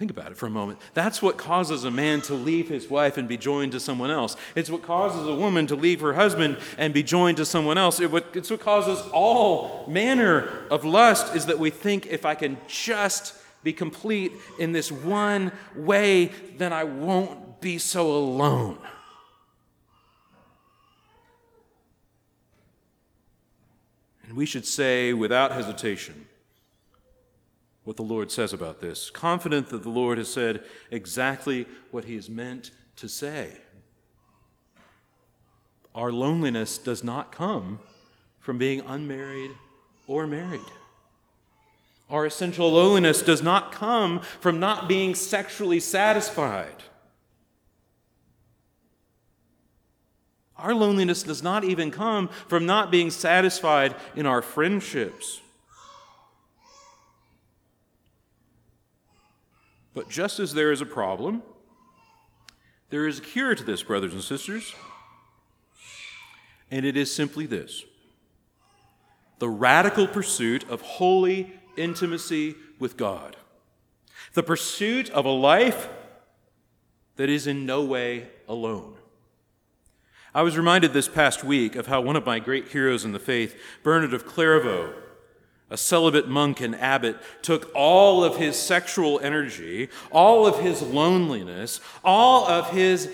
think 0.00 0.10
about 0.10 0.32
it 0.32 0.38
for 0.38 0.46
a 0.46 0.50
moment. 0.50 0.78
That's 0.94 1.20
what 1.20 1.36
causes 1.36 1.84
a 1.84 1.90
man 1.90 2.22
to 2.22 2.32
leave 2.32 2.70
his 2.70 2.88
wife 2.88 3.18
and 3.18 3.28
be 3.28 3.36
joined 3.36 3.72
to 3.72 3.80
someone 3.80 4.10
else. 4.10 4.34
It's 4.54 4.70
what 4.70 4.80
causes 4.80 5.28
a 5.28 5.34
woman 5.34 5.66
to 5.66 5.76
leave 5.76 6.00
her 6.00 6.14
husband 6.14 6.56
and 6.78 6.94
be 6.94 7.02
joined 7.02 7.36
to 7.36 7.44
someone 7.44 7.76
else. 7.76 8.00
It's 8.00 8.50
what 8.50 8.60
causes 8.60 8.98
all 9.12 9.84
manner 9.86 10.66
of 10.70 10.86
lust 10.86 11.36
is 11.36 11.44
that 11.46 11.58
we 11.58 11.68
think 11.68 12.06
if 12.06 12.24
I 12.24 12.34
can 12.34 12.56
just 12.66 13.34
be 13.62 13.74
complete 13.74 14.32
in 14.58 14.72
this 14.72 14.90
one 14.90 15.52
way, 15.76 16.30
then 16.56 16.72
I 16.72 16.84
won't 16.84 17.60
be 17.60 17.76
so 17.76 18.10
alone. 18.10 18.78
And 24.26 24.34
we 24.34 24.46
should 24.46 24.64
say 24.64 25.12
without 25.12 25.52
hesitation 25.52 26.24
what 27.84 27.96
the 27.96 28.02
Lord 28.02 28.30
says 28.30 28.52
about 28.52 28.80
this, 28.80 29.10
confident 29.10 29.68
that 29.70 29.82
the 29.82 29.88
Lord 29.88 30.18
has 30.18 30.32
said 30.32 30.62
exactly 30.90 31.66
what 31.90 32.04
he 32.04 32.16
is 32.16 32.28
meant 32.28 32.70
to 32.96 33.08
say. 33.08 33.52
Our 35.94 36.12
loneliness 36.12 36.78
does 36.78 37.02
not 37.02 37.32
come 37.32 37.80
from 38.38 38.58
being 38.58 38.80
unmarried 38.80 39.50
or 40.06 40.26
married. 40.26 40.60
Our 42.08 42.26
essential 42.26 42.70
loneliness 42.72 43.22
does 43.22 43.42
not 43.42 43.72
come 43.72 44.20
from 44.40 44.60
not 44.60 44.88
being 44.88 45.14
sexually 45.14 45.80
satisfied. 45.80 46.82
Our 50.56 50.74
loneliness 50.74 51.22
does 51.22 51.42
not 51.42 51.64
even 51.64 51.90
come 51.90 52.28
from 52.48 52.66
not 52.66 52.90
being 52.90 53.10
satisfied 53.10 53.94
in 54.14 54.26
our 54.26 54.42
friendships. 54.42 55.40
But 59.94 60.08
just 60.08 60.38
as 60.38 60.54
there 60.54 60.72
is 60.72 60.80
a 60.80 60.86
problem, 60.86 61.42
there 62.90 63.06
is 63.06 63.18
a 63.18 63.22
cure 63.22 63.54
to 63.54 63.64
this, 63.64 63.82
brothers 63.82 64.12
and 64.12 64.22
sisters. 64.22 64.74
And 66.70 66.84
it 66.84 66.96
is 66.96 67.14
simply 67.14 67.46
this 67.46 67.84
the 69.38 69.48
radical 69.48 70.06
pursuit 70.06 70.68
of 70.68 70.82
holy 70.82 71.52
intimacy 71.76 72.54
with 72.78 72.96
God, 72.96 73.36
the 74.34 74.42
pursuit 74.42 75.08
of 75.10 75.24
a 75.24 75.30
life 75.30 75.88
that 77.16 77.30
is 77.30 77.46
in 77.46 77.64
no 77.66 77.82
way 77.82 78.28
alone. 78.46 78.96
I 80.34 80.42
was 80.42 80.56
reminded 80.56 80.92
this 80.92 81.08
past 81.08 81.42
week 81.42 81.74
of 81.74 81.86
how 81.86 82.00
one 82.00 82.16
of 82.16 82.24
my 82.24 82.38
great 82.38 82.68
heroes 82.68 83.04
in 83.04 83.12
the 83.12 83.18
faith, 83.18 83.58
Bernard 83.82 84.14
of 84.14 84.26
Clairvaux, 84.26 84.94
a 85.70 85.76
celibate 85.76 86.28
monk 86.28 86.60
and 86.60 86.74
abbot, 86.74 87.16
took 87.42 87.70
all 87.74 88.24
of 88.24 88.36
his 88.36 88.56
sexual 88.56 89.20
energy, 89.20 89.88
all 90.10 90.46
of 90.46 90.58
his 90.58 90.82
loneliness, 90.82 91.80
all 92.04 92.46
of 92.46 92.70
his 92.70 93.10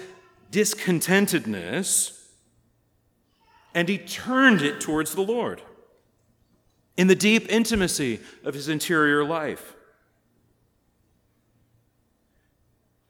discontentedness, 0.50 2.12
and 3.74 3.88
he 3.88 3.98
turned 3.98 4.62
it 4.62 4.80
towards 4.80 5.14
the 5.14 5.20
Lord 5.20 5.60
in 6.96 7.08
the 7.08 7.14
deep 7.14 7.46
intimacy 7.50 8.20
of 8.42 8.54
his 8.54 8.68
interior 8.68 9.22
life. 9.22 9.75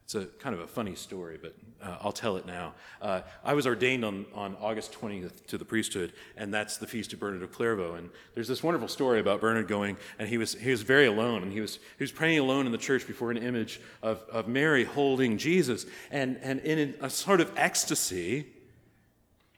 It's 0.06 0.14
a 0.14 0.26
kind 0.38 0.54
of 0.54 0.60
a 0.60 0.68
funny 0.68 0.94
story, 0.94 1.36
but 1.36 1.56
uh, 1.82 1.96
I'll 2.00 2.12
tell 2.12 2.36
it 2.36 2.46
now. 2.46 2.74
Uh, 3.02 3.22
I 3.44 3.54
was 3.54 3.66
ordained 3.66 4.04
on, 4.04 4.24
on 4.36 4.56
August 4.60 4.92
20th 4.92 5.46
to 5.46 5.58
the 5.58 5.64
priesthood, 5.64 6.12
and 6.36 6.54
that's 6.54 6.76
the 6.76 6.86
feast 6.86 7.12
of 7.12 7.18
Bernard 7.18 7.42
of 7.42 7.50
Clairvaux. 7.50 7.94
And 7.94 8.10
there's 8.32 8.46
this 8.46 8.62
wonderful 8.62 8.86
story 8.86 9.18
about 9.18 9.40
Bernard 9.40 9.66
going, 9.66 9.96
and 10.20 10.28
he 10.28 10.38
was, 10.38 10.54
he 10.54 10.70
was 10.70 10.82
very 10.82 11.06
alone, 11.06 11.42
and 11.42 11.52
he 11.52 11.60
was, 11.60 11.80
he 11.98 12.04
was 12.04 12.12
praying 12.12 12.38
alone 12.38 12.66
in 12.66 12.72
the 12.72 12.78
church 12.78 13.04
before 13.04 13.32
an 13.32 13.36
image 13.36 13.80
of, 14.00 14.22
of 14.30 14.46
Mary 14.46 14.84
holding 14.84 15.38
Jesus. 15.38 15.86
And, 16.12 16.38
and 16.40 16.60
in 16.60 16.94
a 17.00 17.10
sort 17.10 17.40
of 17.40 17.50
ecstasy, 17.56 18.46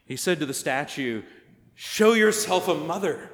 he 0.06 0.16
said 0.16 0.40
to 0.40 0.46
the 0.46 0.54
statue, 0.54 1.24
Show 1.74 2.14
yourself 2.14 2.68
a 2.68 2.74
mother. 2.74 3.30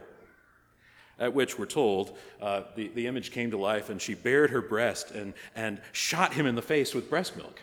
At 1.18 1.32
which 1.32 1.58
we're 1.58 1.66
told 1.66 2.16
uh, 2.42 2.62
the, 2.74 2.88
the 2.88 3.06
image 3.06 3.30
came 3.30 3.52
to 3.52 3.56
life 3.56 3.88
and 3.88 4.02
she 4.02 4.14
bared 4.14 4.50
her 4.50 4.60
breast 4.60 5.12
and, 5.12 5.32
and 5.54 5.80
shot 5.92 6.34
him 6.34 6.44
in 6.44 6.56
the 6.56 6.62
face 6.62 6.92
with 6.92 7.08
breast 7.08 7.36
milk, 7.36 7.60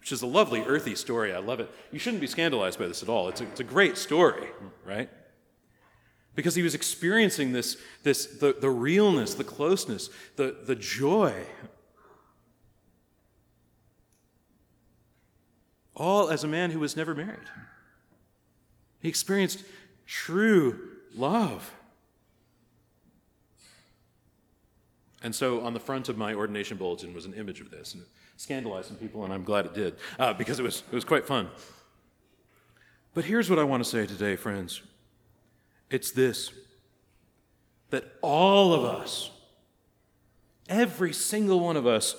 which 0.00 0.12
is 0.12 0.20
a 0.20 0.26
lovely, 0.26 0.60
earthy 0.62 0.94
story. 0.94 1.32
I 1.32 1.38
love 1.38 1.60
it. 1.60 1.70
You 1.90 1.98
shouldn't 1.98 2.20
be 2.20 2.26
scandalized 2.26 2.78
by 2.78 2.86
this 2.86 3.02
at 3.02 3.08
all. 3.08 3.28
It's 3.28 3.40
a, 3.40 3.44
it's 3.44 3.60
a 3.60 3.64
great 3.64 3.96
story, 3.96 4.46
right? 4.84 5.08
Because 6.34 6.54
he 6.54 6.62
was 6.62 6.74
experiencing 6.74 7.52
this, 7.52 7.78
this 8.02 8.26
the, 8.26 8.54
the 8.58 8.70
realness, 8.70 9.34
the 9.34 9.44
closeness, 9.44 10.10
the, 10.36 10.56
the 10.66 10.76
joy. 10.76 11.34
All 15.96 16.28
as 16.28 16.44
a 16.44 16.48
man 16.48 16.70
who 16.70 16.80
was 16.80 16.94
never 16.96 17.14
married. 17.14 17.48
He 19.00 19.08
experienced 19.08 19.64
true 20.06 20.78
love. 21.14 21.72
And 25.22 25.34
so 25.34 25.60
on 25.60 25.74
the 25.74 25.80
front 25.80 26.08
of 26.08 26.16
my 26.16 26.34
ordination 26.34 26.76
bulletin 26.76 27.12
was 27.12 27.26
an 27.26 27.34
image 27.34 27.60
of 27.60 27.70
this. 27.70 27.94
And 27.94 28.02
it 28.02 28.08
scandalized 28.36 28.88
some 28.88 28.96
people, 28.96 29.24
and 29.24 29.32
I'm 29.32 29.44
glad 29.44 29.66
it 29.66 29.74
did, 29.74 29.96
uh, 30.18 30.32
because 30.32 30.58
it 30.58 30.62
was, 30.62 30.82
it 30.90 30.94
was 30.94 31.04
quite 31.04 31.26
fun. 31.26 31.48
But 33.12 33.24
here's 33.24 33.50
what 33.50 33.58
I 33.58 33.64
want 33.64 33.82
to 33.82 33.88
say 33.88 34.06
today, 34.06 34.36
friends 34.36 34.82
it's 35.90 36.12
this 36.12 36.52
that 37.90 38.04
all 38.22 38.72
of 38.72 38.84
us, 38.84 39.30
every 40.68 41.12
single 41.12 41.58
one 41.58 41.76
of 41.76 41.86
us, 41.88 42.14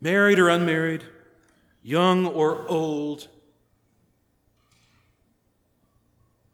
married 0.00 0.38
or 0.38 0.48
unmarried, 0.48 1.02
young 1.82 2.24
or 2.24 2.68
old, 2.68 3.26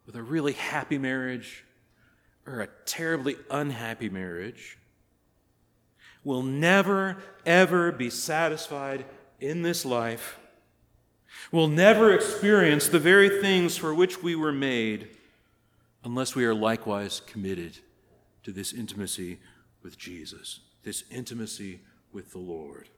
with 0.07 0.15
a 0.15 0.23
really 0.23 0.53
happy 0.53 0.97
marriage, 0.97 1.64
or 2.45 2.61
a 2.61 2.67
terribly 2.85 3.37
unhappy 3.49 4.09
marriage 4.09 4.77
will 6.23 6.43
never, 6.43 7.17
ever 7.45 7.91
be 7.91 8.09
satisfied 8.09 9.05
in 9.39 9.61
this 9.61 9.85
life, 9.85 10.37
will 11.51 11.67
never 11.67 12.13
experience 12.13 12.87
the 12.87 12.99
very 12.99 13.41
things 13.41 13.77
for 13.77 13.93
which 13.93 14.23
we 14.23 14.35
were 14.35 14.51
made 14.51 15.07
unless 16.03 16.35
we 16.35 16.45
are 16.45 16.53
likewise 16.53 17.21
committed 17.25 17.77
to 18.43 18.51
this 18.51 18.73
intimacy 18.73 19.39
with 19.83 19.97
Jesus, 19.97 20.59
this 20.83 21.03
intimacy 21.11 21.81
with 22.11 22.31
the 22.31 22.39
Lord. 22.39 22.89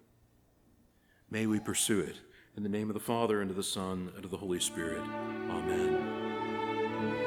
May 1.30 1.46
we 1.46 1.60
pursue 1.60 2.00
it. 2.00 2.16
In 2.56 2.64
the 2.64 2.70
name 2.70 2.90
of 2.90 2.96
the 2.96 3.00
Father, 3.00 3.42
and 3.42 3.52
of 3.52 3.56
the 3.56 3.64
Son, 3.64 4.12
and 4.16 4.26
of 4.26 4.32
the 4.32 4.38
Holy 4.38 4.60
Spirit. 4.60 5.04
Amen. 5.50 7.27